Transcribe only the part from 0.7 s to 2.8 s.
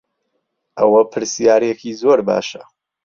ئەوە پرسیارێکی زۆر باشە.